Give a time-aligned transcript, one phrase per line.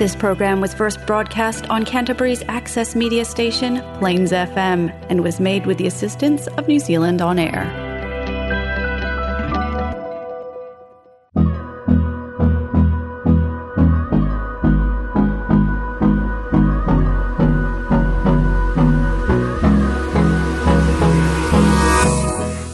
[0.00, 5.66] This program was first broadcast on Canterbury's access media station, Plains FM, and was made
[5.66, 7.66] with the assistance of New Zealand On Air.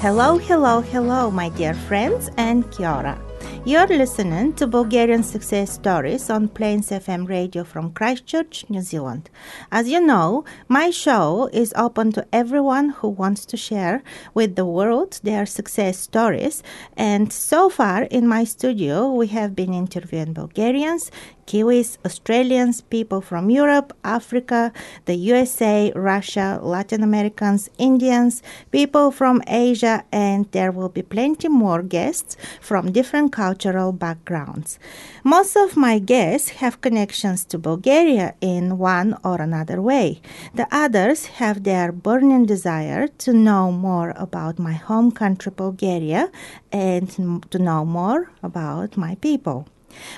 [0.01, 3.21] Hello, hello, hello, my dear friends, and kia ora.
[3.67, 9.29] You're listening to Bulgarian success stories on Plains FM radio from Christchurch, New Zealand.
[9.73, 14.65] As you know, my show is open to everyone who wants to share with the
[14.65, 16.63] world their success stories.
[16.97, 21.11] And so far in my studio, we have been interviewing Bulgarians,
[21.47, 24.73] Kiwis, Australians, people from Europe, Africa,
[25.05, 31.83] the USA, Russia, Latin Americans, Indians, people from Asia, and there will be plenty more
[31.83, 34.79] guests from different cultural backgrounds.
[35.23, 40.21] Most of my guests have connections to Bulgaria in one or another way.
[40.55, 46.31] The others have their burning desire to know more about my home country, Bulgaria,
[46.73, 47.09] and
[47.51, 49.69] to know more about my people.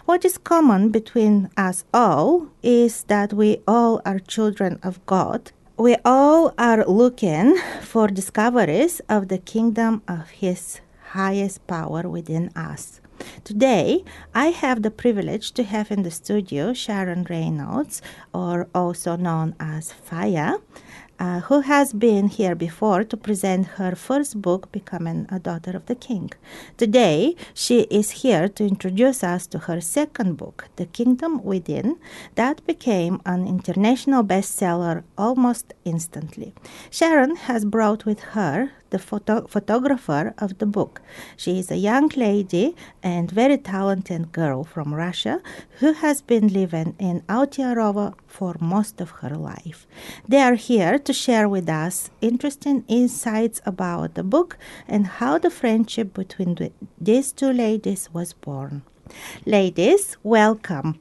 [0.04, 5.52] What is common between us all is that we all are children of God.
[5.76, 13.00] We all are looking for discoveries of the kingdom of His highest power within us.
[13.44, 14.04] Today,
[14.34, 19.92] I have the privilege to have in the studio Sharon Reynolds, or also known as
[19.92, 20.60] Faya
[21.18, 25.86] uh, who has been here before to present her first book, Becoming a Daughter of
[25.86, 26.30] the King.
[26.76, 31.96] Today, she is here to introduce us to her second book, The Kingdom Within,
[32.34, 36.54] that became an international bestseller almost instantly.
[36.90, 41.00] Sharon has brought with her the photo- photographer of the book.
[41.36, 45.40] She is a young lady and very talented girl from Russia
[45.80, 49.86] who has been living in Aotearoa for most of her life.
[50.26, 55.50] They are here to share with us interesting insights about the book and how the
[55.50, 58.82] friendship between the, these two ladies was born.
[59.46, 61.00] Ladies, welcome.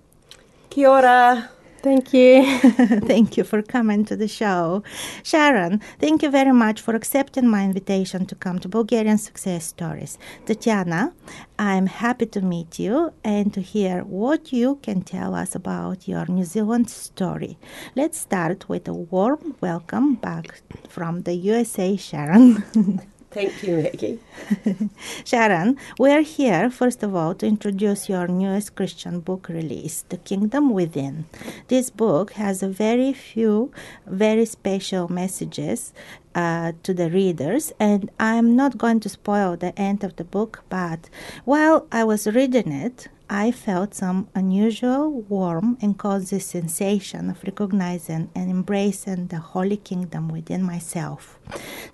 [0.70, 1.50] Kia ora.
[1.88, 2.44] Thank you.
[3.14, 4.84] thank you for coming to the show.
[5.24, 10.18] Sharon, thank you very much for accepting my invitation to come to Bulgarian Success Stories.
[10.46, 11.14] Tatiana,
[11.58, 16.26] I'm happy to meet you and to hear what you can tell us about your
[16.26, 17.58] New Zealand story.
[17.96, 23.02] Let's start with a warm welcome back from the USA, Sharon.
[23.38, 24.20] Thank you, Maggie.
[25.24, 30.18] Sharon, we are here, first of all, to introduce your newest Christian book release, The
[30.18, 31.26] Kingdom Within.
[31.68, 33.72] This book has a very few,
[34.08, 35.94] very special messages
[36.34, 40.64] uh, to the readers, and I'm not going to spoil the end of the book,
[40.68, 41.08] but
[41.46, 48.30] while I was reading it, I felt some unusual, warm, and cozy sensation of recognizing
[48.34, 51.38] and embracing the Holy Kingdom within myself.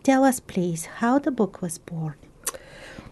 [0.04, 2.14] Tell us, please, how the book was born.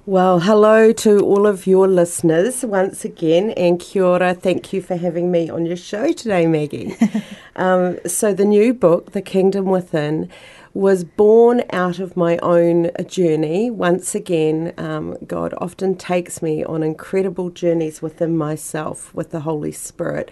[0.06, 4.36] Well, hello to all of your listeners once again, and kia ora.
[4.36, 6.96] Thank you for having me on your show today, Maggie.
[7.56, 10.30] um, so, the new book, The Kingdom Within,
[10.74, 13.70] was born out of my own journey.
[13.70, 19.74] Once again, um, God often takes me on incredible journeys within myself with the Holy
[19.74, 20.32] Spirit.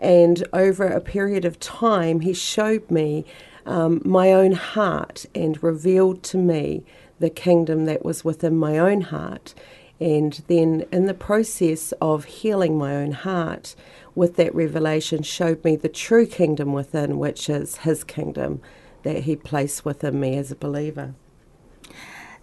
[0.00, 3.24] And over a period of time, He showed me
[3.64, 6.84] um, my own heart and revealed to me
[7.20, 9.54] the kingdom that was within my own heart.
[10.00, 13.74] And then, in the process of healing my own heart,
[14.14, 18.60] with that revelation, showed me the true kingdom within, which is His kingdom
[19.06, 21.14] that He placed within me as a believer.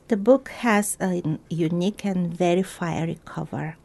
[0.08, 3.76] The book has a unique and very fiery cover.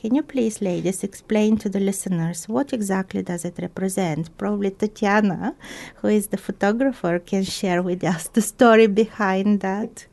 [0.00, 4.36] Can you please, ladies, explain to the listeners what exactly does it represent?
[4.38, 5.54] Probably Tatiana,
[5.96, 10.06] who is the photographer, can share with us the story behind that.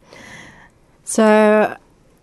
[1.03, 1.77] So,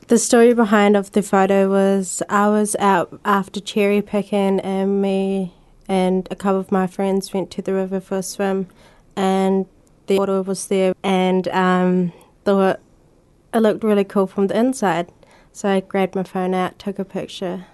[0.08, 5.54] the story behind of the photo was I was out after cherry picking, and me
[5.88, 8.66] and a couple of my friends went to the river for a swim,
[9.16, 9.66] and
[10.06, 12.12] the water was there, and um,
[12.44, 12.78] the
[13.52, 15.10] it looked really cool from the inside.
[15.52, 17.66] So I grabbed my phone out, took a picture,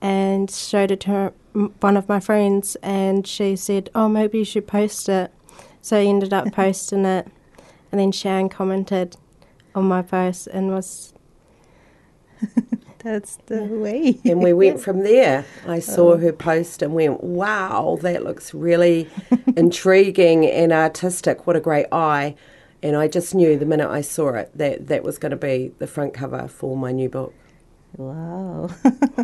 [0.00, 1.32] and showed it to her,
[1.80, 5.32] one of my friends, and she said, "Oh, maybe you should post it."
[5.82, 7.28] So I ended up posting it,
[7.92, 9.16] and then Sharon commented
[9.74, 11.12] on my post and was.
[13.02, 14.18] That's the way.
[14.24, 15.44] and we went from there.
[15.66, 16.16] I saw oh.
[16.18, 19.08] her post and went, wow, that looks really
[19.56, 21.46] intriguing and artistic.
[21.46, 22.34] What a great eye.
[22.82, 25.72] And I just knew the minute I saw it that that was going to be
[25.78, 27.34] the front cover for my new book.
[27.96, 28.70] Wow.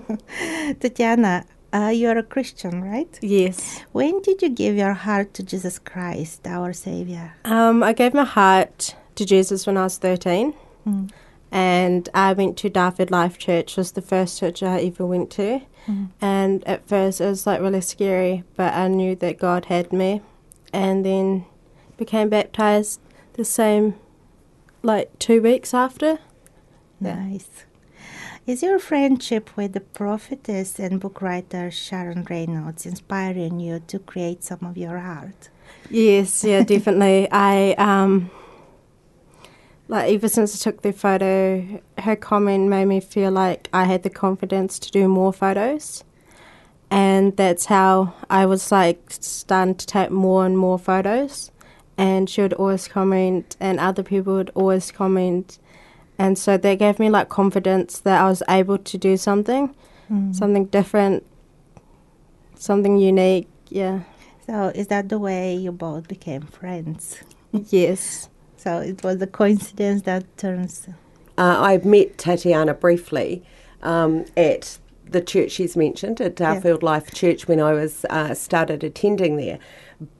[0.80, 3.18] Tatiana, Uh, you're a Christian, right?
[3.20, 3.84] Yes.
[3.92, 7.34] When did you give your heart to Jesus Christ, our Savior?
[7.44, 10.54] Um, I gave my heart to Jesus when I was 13.
[10.86, 11.10] Mm.
[11.50, 15.62] And I went to Darfield Life Church, was the first church I ever went to.
[15.86, 16.10] Mm.
[16.20, 20.22] And at first it was like really scary, but I knew that God had me.
[20.72, 21.46] And then
[21.96, 23.00] became baptized
[23.34, 23.94] the same,
[24.82, 26.18] like two weeks after.
[27.00, 27.48] Nice.
[28.46, 34.44] Is your friendship with the prophetess and book writer Sharon Reynolds inspiring you to create
[34.44, 35.48] some of your art?
[35.90, 37.28] Yes, yeah, definitely.
[37.30, 38.30] I um
[39.88, 44.02] like ever since I took the photo, her comment made me feel like I had
[44.02, 46.02] the confidence to do more photos.
[46.90, 51.50] And that's how I was like starting to take more and more photos.
[51.98, 55.58] And she would always comment, and other people would always comment.
[56.18, 59.74] And so that gave me like confidence that I was able to do something,
[60.10, 60.32] Mm.
[60.34, 61.24] something different,
[62.54, 63.48] something unique.
[63.68, 64.00] Yeah.
[64.46, 67.18] So, is that the way you both became friends?
[67.52, 68.28] yes.
[68.66, 70.88] So, it was a coincidence that turns.
[71.38, 73.44] Uh, I met Tatiana briefly
[73.80, 74.78] um, at
[75.08, 79.60] the church she's mentioned at Darfield Life Church when I was uh, started attending there.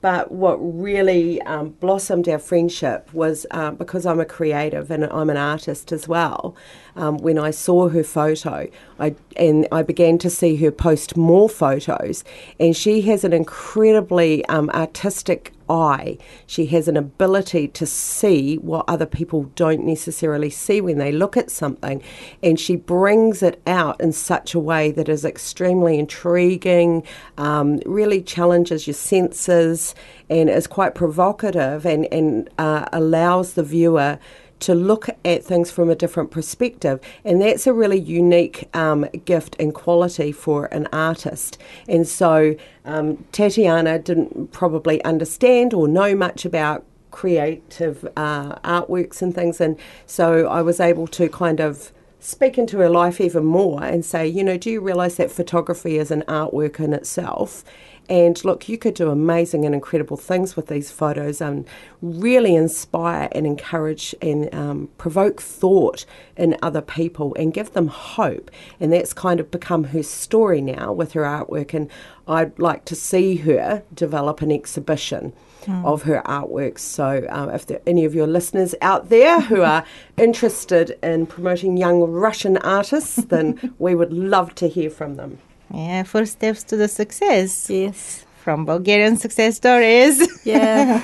[0.01, 5.29] But what really um, blossomed our friendship was uh, because I'm a creative and I'm
[5.29, 6.55] an artist as well.
[6.95, 8.69] Um, when I saw her photo,
[9.01, 12.23] I and I began to see her post more photos,
[12.61, 16.19] and she has an incredibly um, artistic eye.
[16.47, 21.37] She has an ability to see what other people don't necessarily see when they look
[21.37, 22.03] at something,
[22.43, 27.03] and she brings it out in such a way that is extremely intriguing,
[27.39, 29.95] um, really challenges your senses,
[30.29, 34.19] and is quite provocative and, and uh, allows the viewer
[34.61, 37.01] to look at things from a different perspective.
[37.25, 41.59] And that's a really unique um, gift and quality for an artist.
[41.89, 49.35] And so um, Tatiana didn't probably understand or know much about creative uh, artworks and
[49.35, 49.61] things.
[49.61, 54.05] And so I was able to kind of speak into her life even more and
[54.05, 57.65] say, you know, do you realize that photography is an artwork in itself?
[58.09, 61.67] And look, you could do amazing and incredible things with these photos and
[62.01, 68.51] really inspire and encourage and um, provoke thought in other people and give them hope.
[68.79, 71.75] And that's kind of become her story now with her artwork.
[71.75, 71.91] And
[72.29, 75.33] I'd like to see her develop an exhibition
[75.69, 76.81] of her artworks.
[76.81, 79.85] So, um, if there are any of your listeners out there who are
[80.17, 85.39] interested in promoting young Russian artists, then we would love to hear from them.
[85.73, 88.26] Yeah, first steps to the success Yes.
[88.47, 90.15] From Bulgarian success stories.
[90.45, 91.03] Yeah.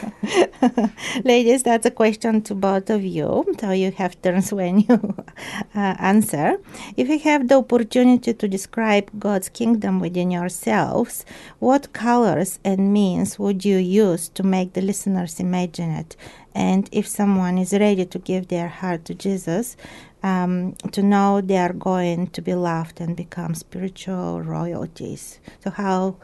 [1.24, 3.28] Ladies, that's a question to both of you.
[3.60, 4.96] So you have turns when you
[5.74, 6.58] uh, answer.
[6.96, 11.24] If you have the opportunity to describe God's kingdom within yourselves,
[11.58, 16.14] what colors and means would you use to make the listeners imagine it?
[16.54, 19.76] And if someone is ready to give their heart to Jesus,
[20.22, 25.40] um, to know they are going to be loved and become spiritual royalties.
[25.64, 26.18] So, how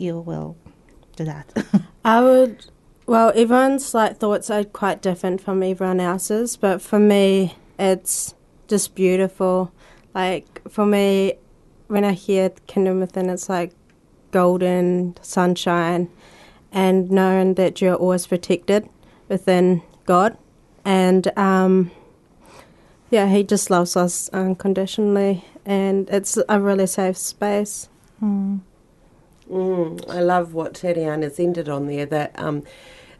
[0.00, 0.56] you will
[1.16, 1.52] do that?
[2.04, 2.66] I would.
[3.06, 8.34] Well, everyone's like thoughts are quite different from everyone else's, but for me, it's
[8.68, 9.72] just beautiful.
[10.14, 11.34] Like for me,
[11.88, 13.72] when I hear Kingdom Within, it's like
[14.30, 16.08] golden sunshine,
[16.72, 18.88] and knowing that you're always protected
[19.28, 20.38] within God,
[20.84, 21.90] and um,
[23.10, 27.88] yeah, He just loves us unconditionally, and it's a really safe space.
[28.20, 28.58] Hmm.
[29.50, 32.62] Mm, I love what Tatiana's ended on there that um,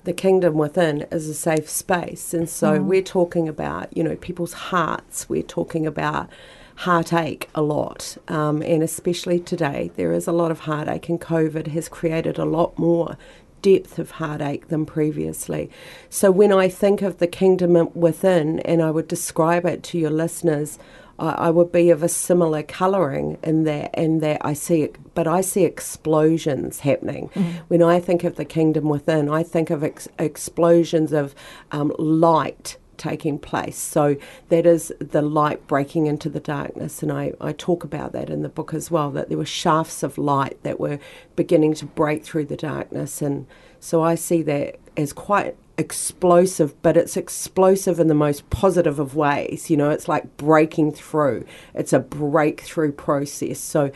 [0.04, 2.32] the kingdom within is a safe space.
[2.32, 5.28] And so we're talking about, you know, people's hearts.
[5.28, 6.30] We're talking about
[6.76, 8.16] heartache a lot.
[8.28, 12.44] Um, and especially today, there is a lot of heartache, and COVID has created a
[12.44, 13.18] lot more
[13.60, 15.70] depth of heartache than previously.
[16.08, 20.10] So when I think of the kingdom within and I would describe it to your
[20.10, 20.78] listeners,
[21.20, 24.96] I, I would be of a similar colouring in that, in that I see it,
[25.14, 27.30] but I see explosions happening.
[27.68, 31.34] When I think of the kingdom within, I think of ex- explosions of
[31.70, 33.78] um, light taking place.
[33.78, 34.16] So
[34.50, 37.02] that is the light breaking into the darkness.
[37.02, 40.02] And I, I talk about that in the book as well, that there were shafts
[40.02, 40.98] of light that were
[41.34, 43.22] beginning to break through the darkness.
[43.22, 43.46] And
[43.78, 49.16] so I see that as quite explosive, but it's explosive in the most positive of
[49.16, 49.70] ways.
[49.70, 51.44] You know, it's like breaking through,
[51.74, 53.58] it's a breakthrough process.
[53.58, 53.90] So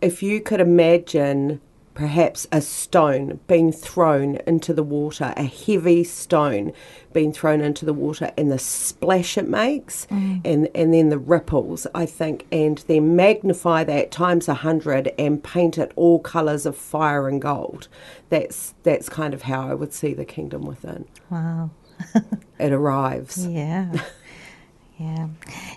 [0.00, 1.60] if you could imagine
[1.96, 6.70] perhaps a stone being thrown into the water, a heavy stone
[7.14, 10.38] being thrown into the water, and the splash it makes, mm.
[10.44, 15.42] and, and then the ripples, I think, and then magnify that times a hundred and
[15.42, 17.88] paint it all colours of fire and gold.
[18.28, 21.06] That's that's kind of how I would see the kingdom within.
[21.30, 21.70] Wow.
[22.58, 23.46] it arrives.
[23.46, 23.90] Yeah.
[24.98, 25.28] Yeah.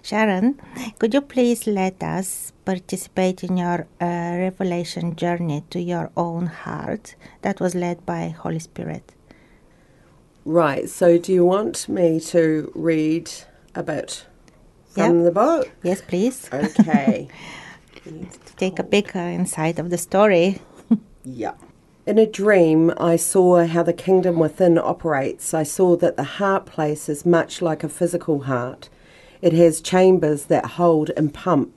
[0.02, 0.62] Sharon,
[0.98, 7.16] could you please let us participate in your uh, revelation journey to your own heart
[7.42, 9.14] that was led by Holy Spirit?
[10.46, 10.90] Right.
[10.90, 13.30] So, do you want me to read
[13.76, 14.26] a bit
[14.90, 15.26] from yep.
[15.26, 15.72] the book?
[15.84, 16.50] Yes, please.
[16.54, 17.28] Okay.
[18.56, 20.62] Take a bigger insight of the story.
[21.26, 21.56] yeah.
[22.06, 25.54] In a dream, I saw how the kingdom within operates.
[25.54, 28.90] I saw that the heart place is much like a physical heart.
[29.42, 31.74] It has chambers that hold and pump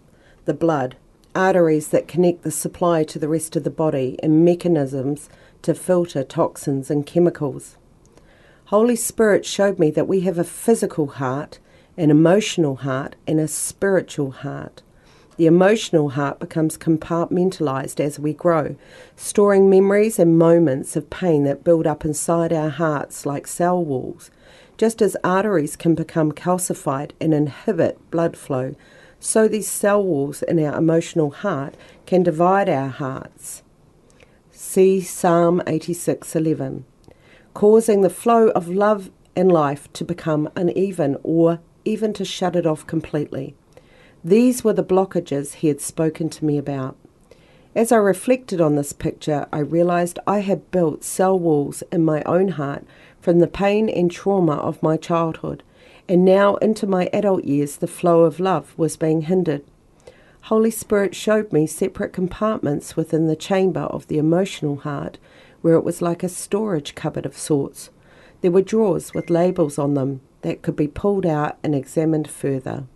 [0.47, 0.97] the blood,
[1.35, 5.29] arteries that connect the supply to the rest of the body, and mechanisms
[5.63, 7.77] to filter toxins and chemicals.
[8.67, 11.61] Holy Spirit showed me that we have a physical heart,
[11.97, 14.83] an emotional heart, and a spiritual heart.
[15.37, 18.75] The emotional heart becomes compartmentalized as we grow,
[19.15, 24.32] storing memories and moments of pain that build up inside our hearts like cell walls
[24.77, 28.75] just as arteries can become calcified and inhibit blood flow,
[29.21, 31.77] so these cell walls in our emotional heart
[32.07, 33.63] can divide our hearts.
[34.51, 36.85] See Psalm 86:11,
[37.55, 42.67] causing the flow of love and life to become uneven or even to shut it
[42.67, 43.55] off completely.
[44.25, 46.97] These were the blockages he had spoken to me about.
[47.75, 52.23] As I reflected on this picture, I realized I had built cell walls in my
[52.25, 52.85] own heart
[53.23, 55.63] from the pain and trauma of my childhood,
[56.09, 59.63] and now into my adult years, the flow of love was being hindered.
[60.47, 65.19] Holy Spirit showed me separate compartments within the chamber of the emotional heart,
[65.61, 67.91] where it was like a storage cupboard of sorts.
[68.41, 72.87] There were drawers with labels on them that could be pulled out and examined further.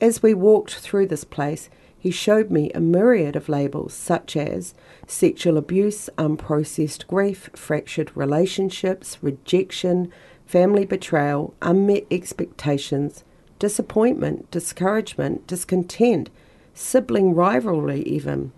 [0.00, 1.68] As we walked through this place,
[2.00, 4.72] he showed me a myriad of labels such as
[5.06, 10.10] sexual abuse, unprocessed grief, fractured relationships, rejection,
[10.46, 13.22] family betrayal, unmet expectations,
[13.58, 16.30] disappointment, discouragement, discontent,
[16.72, 18.50] sibling rivalry, even.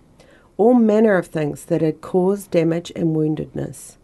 [0.57, 3.97] All manner of things that had caused damage and woundedness.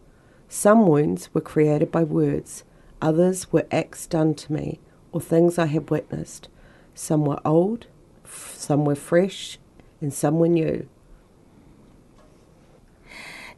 [0.49, 2.65] Some wounds were created by words,
[3.01, 4.81] others were acts done to me,
[5.13, 6.49] or things I had witnessed.
[6.93, 7.87] Some were old,
[8.29, 9.57] some were fresh,
[10.01, 10.87] and some were new.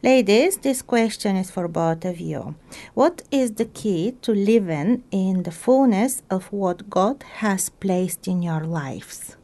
[0.02, 2.56] Ladies, this question is for both of you.
[2.94, 8.42] What is the key to living in the fullness of what God has placed in
[8.42, 9.36] your lives?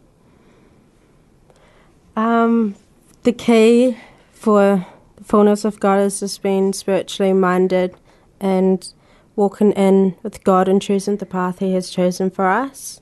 [2.16, 2.74] Um,
[3.22, 3.98] the key
[4.32, 4.84] for
[5.16, 7.94] the fullness of God is just being spiritually minded
[8.40, 8.92] and
[9.36, 13.00] walking in with God and choosing the path He has chosen for us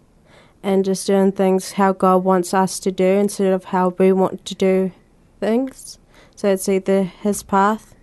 [0.67, 4.45] and just doing things how God wants us to do instead of how we want
[4.47, 4.91] to do
[5.39, 6.01] things.
[6.35, 7.95] So it's either His path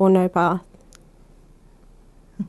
[0.00, 0.64] or no path.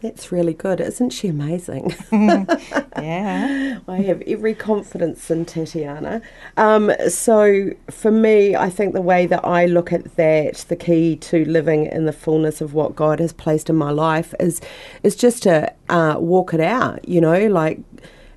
[0.00, 0.80] That's really good.
[0.80, 1.94] Isn't she amazing?
[2.10, 3.80] yeah.
[3.86, 6.22] I have every confidence in Tatiana.
[6.56, 11.16] Um, so, for me, I think the way that I look at that, the key
[11.16, 14.58] to living in the fullness of what God has placed in my life is,
[15.02, 17.78] is just to uh, walk it out, you know, like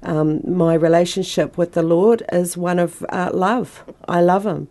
[0.03, 3.83] um, my relationship with the Lord is one of uh, love.
[4.07, 4.67] I love Him.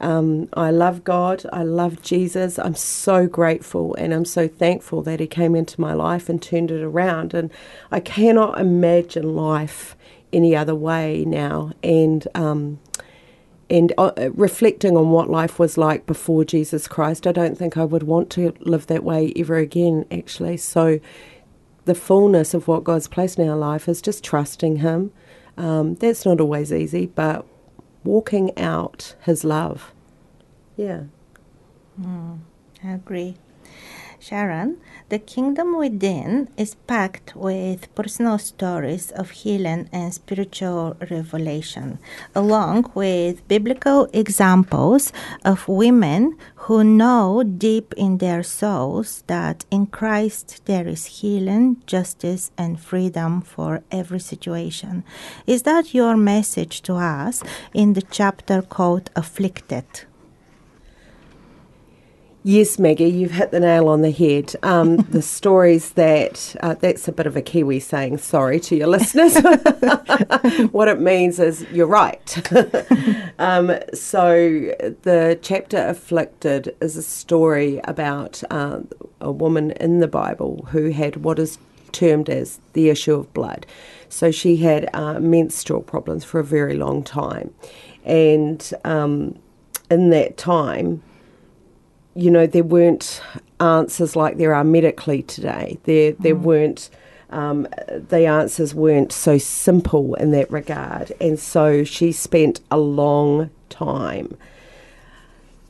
[0.00, 1.44] Um, I love God.
[1.52, 2.58] I love Jesus.
[2.58, 6.70] I'm so grateful and I'm so thankful that He came into my life and turned
[6.70, 7.32] it around.
[7.32, 7.50] And
[7.90, 9.96] I cannot imagine life
[10.32, 11.72] any other way now.
[11.82, 12.78] And um,
[13.68, 17.84] and uh, reflecting on what life was like before Jesus Christ, I don't think I
[17.84, 20.04] would want to live that way ever again.
[20.10, 21.00] Actually, so
[21.86, 25.12] the fullness of what God's placed in our life is just trusting Him.
[25.56, 27.46] Um, that's not always easy, but
[28.04, 29.92] walking out His love.
[30.76, 31.04] Yeah.
[32.00, 32.40] Mm,
[32.84, 33.36] I agree.
[34.28, 34.78] Sharon,
[35.08, 42.00] the kingdom within is packed with personal stories of healing and spiritual revelation,
[42.34, 45.12] along with biblical examples
[45.44, 52.50] of women who know deep in their souls that in Christ there is healing, justice,
[52.58, 55.04] and freedom for every situation.
[55.46, 59.86] Is that your message to us in the chapter called Afflicted?
[62.48, 64.54] Yes, Maggie, you've hit the nail on the head.
[64.62, 68.86] Um, the stories that, uh, that's a bit of a Kiwi saying sorry to your
[68.86, 69.36] listeners.
[70.70, 72.52] what it means is you're right.
[73.40, 74.36] um, so,
[75.02, 78.78] the chapter Afflicted is a story about uh,
[79.20, 81.58] a woman in the Bible who had what is
[81.90, 83.66] termed as the issue of blood.
[84.08, 87.52] So, she had uh, menstrual problems for a very long time.
[88.04, 89.36] And um,
[89.90, 91.02] in that time,
[92.16, 93.20] you know, there weren't
[93.60, 95.78] answers like there are medically today.
[95.84, 96.42] There, there mm.
[96.42, 96.90] weren't.
[97.28, 103.50] Um, the answers weren't so simple in that regard, and so she spent a long
[103.68, 104.36] time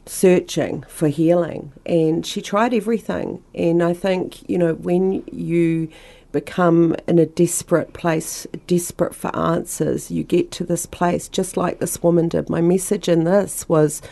[0.04, 3.42] searching for healing, and she tried everything.
[3.54, 5.88] And I think you know when you
[6.30, 11.78] become in a desperate place, desperate for answers, you get to this place just like
[11.78, 12.50] this woman did.
[12.50, 14.02] My message in this was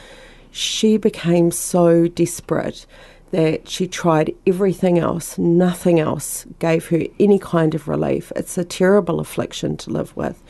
[0.55, 2.87] she became so desperate
[3.33, 5.37] that she tried everything else.
[5.37, 8.31] Nothing else gave her any kind of relief.
[8.37, 10.41] It's a terrible affliction to live with.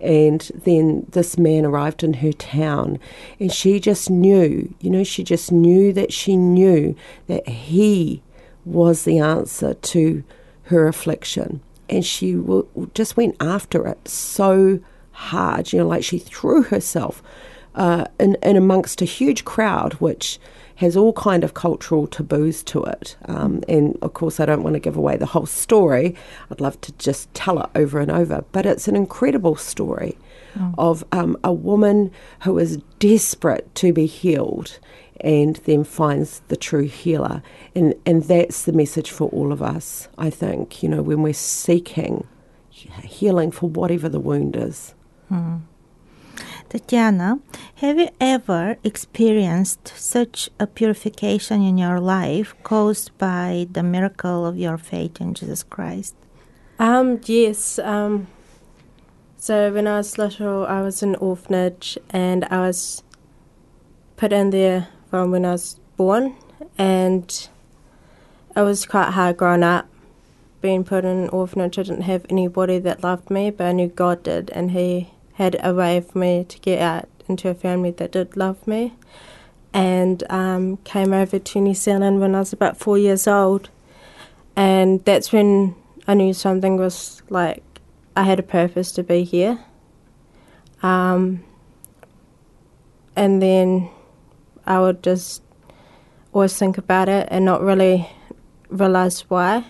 [0.00, 3.00] And then this man arrived in her town,
[3.40, 6.94] and she just knew, you know, she just knew that she knew
[7.26, 8.22] that he
[8.64, 10.22] was the answer to
[10.64, 11.60] her affliction.
[11.88, 14.78] And she w- just went after it so
[15.10, 17.24] hard, you know, like she threw herself
[17.78, 20.38] uh, in, in amongst a huge crowd, which
[20.76, 23.16] has all kind of cultural taboos to it.
[23.24, 26.14] Um, and of course, I don't want to give away the whole story.
[26.50, 28.44] I'd love to just tell it over and over.
[28.52, 30.16] But it's an incredible story
[30.58, 30.74] oh.
[30.78, 34.78] of um, a woman who is desperate to be healed
[35.20, 37.42] and then finds the true healer.
[37.74, 41.32] And, and that's the message for all of us, I think, you know, when we're
[41.32, 42.26] seeking
[42.70, 44.94] healing for whatever the wound is.
[45.28, 45.56] Hmm.
[46.68, 47.40] Tatiana,
[47.76, 54.58] have you ever experienced such a purification in your life caused by the miracle of
[54.58, 56.14] your faith in Jesus Christ?
[56.78, 57.78] Um, yes.
[57.78, 58.26] Um,
[59.38, 63.02] so when I was little, I was in orphanage and I was
[64.16, 66.36] put in there from when I was born,
[66.76, 67.48] and
[68.54, 69.88] it was quite hard growing up.
[70.60, 73.88] Being put in an orphanage, I didn't have anybody that loved me, but I knew
[73.88, 77.92] God did, and He had a way for me to get out into a family
[77.92, 78.92] that did love me.
[79.72, 83.70] And um, came over to New Zealand when I was about four years old.
[84.56, 85.76] And that's when
[86.08, 87.62] I knew something was like,
[88.16, 89.60] I had a purpose to be here.
[90.82, 91.44] Um,
[93.14, 93.90] and then
[94.66, 95.42] I would just
[96.32, 98.10] always think about it and not really
[98.70, 99.64] realise why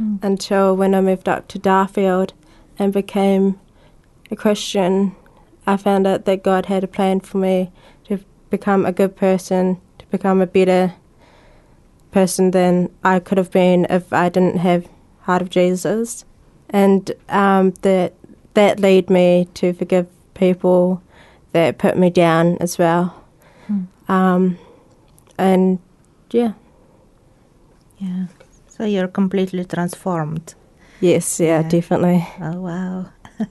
[0.00, 0.18] mm.
[0.22, 2.30] until when I moved up to Darfield
[2.78, 3.60] and became
[4.30, 5.14] a Christian,
[5.66, 7.70] I found out that God had a plan for me
[8.04, 10.94] to become a good person, to become a better
[12.10, 14.88] person than I could have been if I didn't have
[15.20, 16.24] heart of Jesus,
[16.68, 18.14] and um, that
[18.54, 21.02] that led me to forgive people
[21.52, 23.14] that put me down as well,
[23.66, 23.84] hmm.
[24.08, 24.58] um,
[25.38, 25.78] and
[26.30, 26.52] yeah,
[27.98, 28.26] yeah.
[28.68, 30.54] So you're completely transformed.
[31.00, 31.68] Yes, yeah, yeah.
[31.68, 32.26] definitely.
[32.40, 33.06] Oh wow.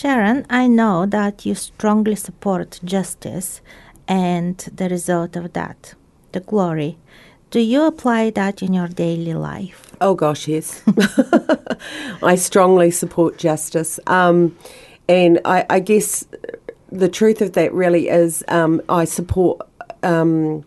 [0.00, 3.60] Sharon, I know that you strongly support justice
[4.08, 5.92] and the result of that,
[6.32, 6.96] the glory.
[7.50, 9.94] Do you apply that in your daily life?
[10.00, 10.82] Oh, gosh, yes.
[12.22, 14.00] I strongly support justice.
[14.06, 14.56] Um,
[15.06, 16.24] and I, I, guess
[16.90, 19.60] the truth of that really is um, I support
[20.02, 20.64] um,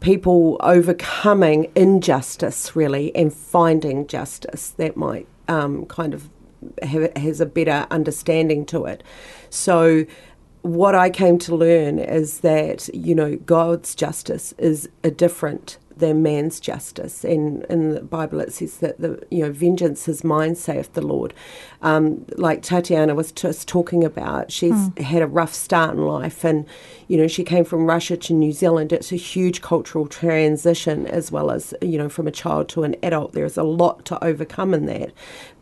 [0.00, 6.30] people overcoming injustice, really, and finding justice that might um, kind of
[6.82, 9.02] has a better understanding to it.
[9.50, 10.06] So,
[10.62, 16.22] what I came to learn is that, you know, God's justice is a different than
[16.22, 17.24] man's justice.
[17.24, 21.00] And in the Bible, it says that the you know vengeance is mine, saith the
[21.00, 21.34] Lord.
[21.80, 24.98] Um, like Tatiana was just talking about, she's mm.
[24.98, 26.66] had a rough start in life, and
[27.08, 28.92] you know she came from Russia to New Zealand.
[28.92, 32.96] It's a huge cultural transition, as well as you know from a child to an
[33.02, 33.32] adult.
[33.32, 35.12] There's a lot to overcome in that,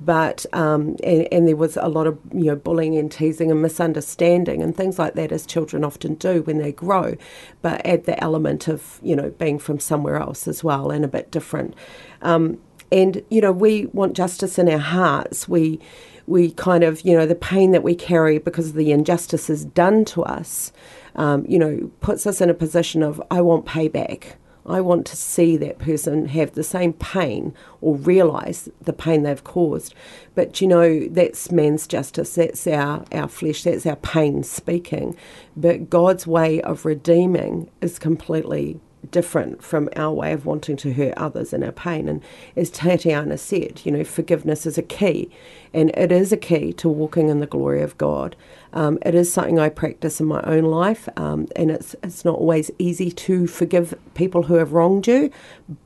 [0.00, 3.60] but um, and, and there was a lot of you know bullying and teasing and
[3.60, 7.16] misunderstanding and things like that, as children often do when they grow.
[7.62, 11.08] But add the element of you know being from somewhere else as well and a
[11.08, 11.74] bit different.
[12.22, 12.58] Um,
[12.92, 15.48] and you know, we want justice in our hearts.
[15.48, 15.80] We
[16.26, 20.04] we kind of you know the pain that we carry because of the injustices done
[20.06, 20.72] to us.
[21.16, 24.34] Um, you know, puts us in a position of I want payback.
[24.66, 29.42] I want to see that person have the same pain or realize the pain they've
[29.42, 29.94] caused.
[30.34, 35.16] But you know, that's man's justice, that's our, our flesh, that's our pain speaking.
[35.56, 41.14] But God's way of redeeming is completely different from our way of wanting to hurt
[41.16, 42.08] others in our pain.
[42.08, 42.22] And
[42.56, 45.30] as Tatiana said, you know, forgiveness is a key,
[45.72, 48.36] and it is a key to walking in the glory of God.
[48.72, 52.38] Um, it is something I practice in my own life, um, and it's it's not
[52.38, 55.30] always easy to forgive people who have wronged you,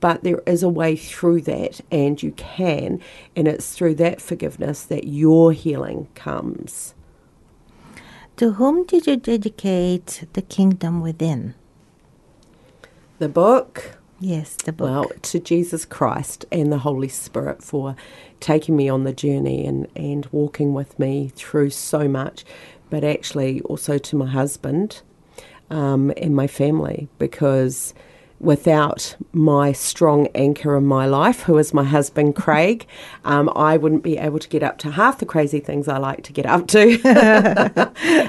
[0.01, 3.01] but there is a way through that, and you can,
[3.35, 6.95] and it's through that forgiveness that your healing comes.
[8.37, 11.55] To whom did you dedicate the kingdom within?
[13.25, 13.97] The book.
[14.21, 14.91] Yes, the book.
[14.91, 17.97] Well, to Jesus Christ and the Holy Spirit for
[18.39, 22.45] taking me on the journey and, and walking with me through so much,
[22.91, 25.01] but actually also to my husband
[25.71, 27.95] um, and my family because
[28.45, 32.87] without my strong anchor in my life, who is my husband Craig,
[33.25, 36.23] um, I wouldn't be able to get up to half the crazy things I like
[36.25, 37.01] to get up to.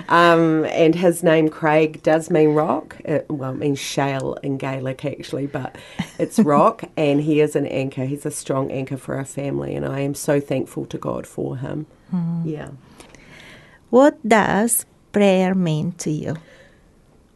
[0.10, 2.98] um, and his name Craig does mean rock.
[3.06, 5.76] It, well, it means shale in Gaelic actually, but
[6.18, 8.06] it's rock, and he is an anchor.
[8.06, 11.58] He's a strong anchor for our family, and I am so thankful to God for
[11.58, 11.86] him.
[12.14, 12.44] Mm.
[12.46, 12.70] Yeah.
[13.90, 16.36] What does prayer mean to you?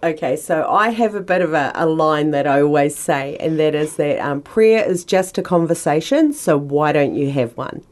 [0.02, 3.60] Okay, so I have a bit of a, a, line that I always say, and
[3.60, 7.84] that is that um, prayer is just a conversation, so why don't you have one?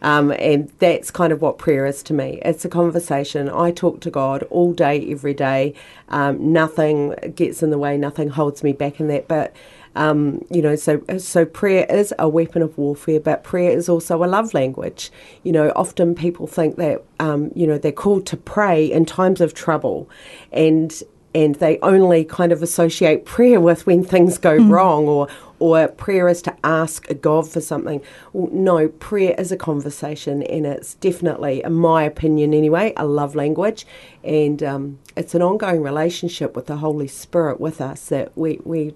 [0.00, 2.40] Um, and that's kind of what prayer is to me.
[2.44, 3.48] It's a conversation.
[3.48, 5.74] I talk to God all day, every day.
[6.10, 9.26] Um, nothing gets in the way, nothing holds me back in that.
[9.26, 9.52] But
[9.96, 14.22] um, you know, so so prayer is a weapon of warfare, but prayer is also
[14.22, 15.10] a love language.
[15.42, 19.40] You know, often people think that um, you know they're called to pray in times
[19.40, 20.08] of trouble,
[20.52, 21.02] and
[21.34, 24.70] and they only kind of associate prayer with when things go mm.
[24.70, 25.28] wrong or
[25.60, 28.00] or prayer is to ask a God for something.
[28.32, 33.34] Well, no, prayer is a conversation, and it's definitely, in my opinion anyway, a love
[33.34, 33.86] language,
[34.22, 38.94] and um, it's an ongoing relationship with the Holy Spirit with us that we we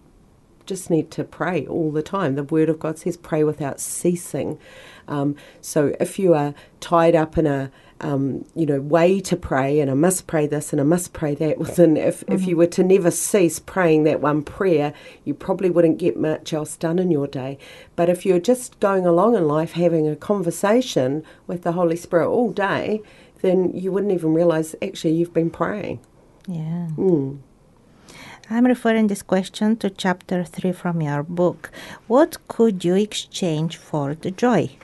[0.64, 2.36] just need to pray all the time.
[2.36, 4.58] The Word of God says, "Pray without ceasing."
[5.08, 9.80] Um, so if you are tied up in a um, you know, way to pray,
[9.80, 11.58] and I must pray this and I must pray that.
[11.62, 12.32] Within, if mm-hmm.
[12.32, 14.92] if you were to never cease praying that one prayer,
[15.24, 17.58] you probably wouldn't get much else done in your day.
[17.96, 22.28] But if you're just going along in life having a conversation with the Holy Spirit
[22.28, 23.02] all day,
[23.40, 26.00] then you wouldn't even realize actually you've been praying.
[26.46, 26.88] Yeah.
[26.96, 27.38] Mm.
[28.50, 31.70] I'm referring this question to chapter 3 from your book.
[32.06, 34.76] What could you exchange for the joy?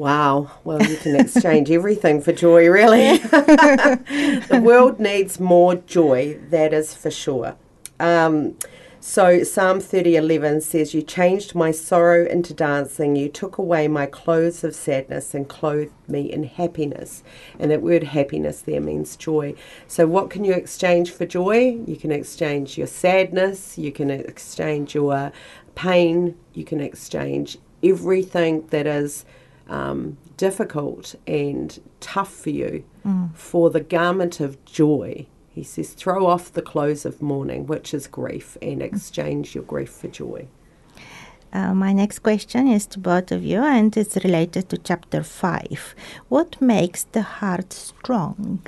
[0.00, 0.52] Wow.
[0.64, 3.18] Well, you can exchange everything for joy, really.
[3.18, 7.54] the world needs more joy, that is for sure.
[7.98, 8.56] Um,
[8.98, 13.14] so Psalm 30:11 says, "You changed my sorrow into dancing.
[13.14, 17.22] You took away my clothes of sadness and clothed me in happiness."
[17.58, 19.52] And that word happiness there means joy.
[19.86, 21.78] So what can you exchange for joy?
[21.86, 25.30] You can exchange your sadness, you can exchange your
[25.74, 29.26] pain, you can exchange everything that is
[29.70, 33.34] um, difficult and tough for you mm.
[33.34, 38.06] for the garment of joy he says, throw off the clothes of mourning, which is
[38.06, 40.46] grief, and exchange your grief for joy.
[41.52, 45.94] Uh, my next question is to both of you, and it's related to chapter 5.
[46.28, 48.64] What makes the heart strong?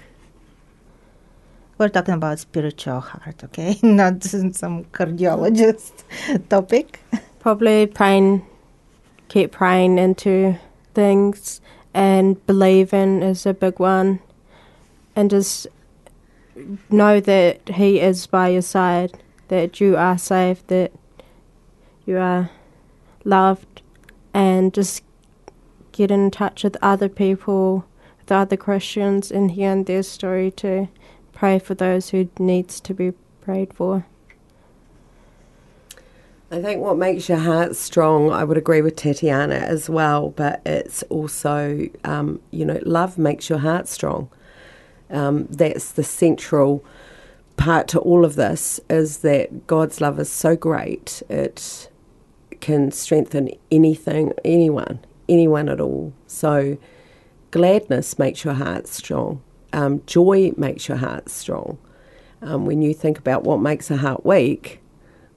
[1.78, 3.78] We're talking about spiritual heart, okay?
[3.82, 4.24] Not
[4.62, 6.04] some cardiologist
[6.48, 7.00] topic.
[7.38, 8.44] Probably praying,
[9.28, 10.58] keep praying into
[10.94, 11.60] things,
[11.94, 14.20] and believing is a big one.
[15.14, 15.66] And just
[16.90, 20.92] know that He is by your side, that you are safe, that
[22.06, 22.50] you are
[23.24, 23.82] loved,
[24.34, 25.02] and just
[25.92, 27.84] get in touch with other people,
[28.18, 30.88] with other Christians, and hearing their story to
[31.32, 34.06] pray for those who needs to be prayed for.
[36.52, 40.60] I think what makes your heart strong, I would agree with Tatiana as well, but
[40.66, 44.28] it's also, um, you know, love makes your heart strong.
[45.08, 46.84] Um, that's the central
[47.56, 51.88] part to all of this is that God's love is so great it
[52.60, 56.12] can strengthen anything, anyone, anyone at all.
[56.26, 56.76] So
[57.50, 59.40] gladness makes your heart strong.
[59.72, 61.78] Um, joy makes your heart strong.
[62.42, 64.81] Um, when you think about what makes a heart weak,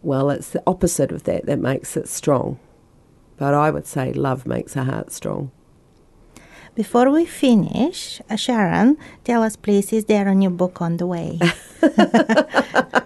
[0.06, 2.60] well, it's the opposite of that that makes it strong.
[3.38, 5.52] But I would say love makes a heart strong.
[6.76, 11.08] Before we finish, uh, Sharon, tell us please, is there a new book on the
[11.08, 11.40] way?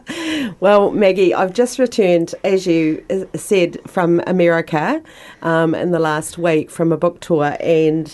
[0.59, 5.01] Well, Maggie, I've just returned, as you uh, said, from America
[5.41, 8.13] um, in the last week from a book tour, and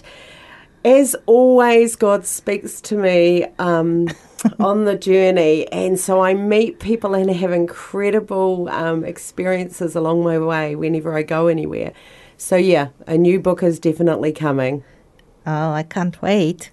[0.85, 3.45] as always, God speaks to me.
[3.59, 4.07] Um,
[4.59, 10.37] on the journey, and so I meet people and have incredible um, experiences along my
[10.37, 11.93] way whenever I go anywhere.
[12.37, 14.83] So, yeah, a new book is definitely coming.
[15.47, 16.71] Oh, I can't wait.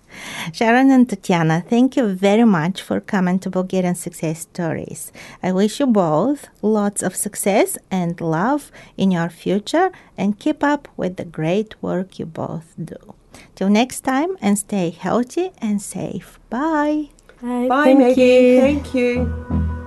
[0.53, 5.12] Sharon and Tatiana, thank you very much for coming to Bulgarian Success Stories.
[5.42, 10.88] I wish you both lots of success and love in your future and keep up
[10.96, 13.14] with the great work you both do.
[13.55, 16.38] Till next time and stay healthy and safe.
[16.51, 17.11] Bye.
[17.40, 18.23] Bye, Bye Maggie.
[18.23, 18.61] You.
[18.61, 19.79] Thank you.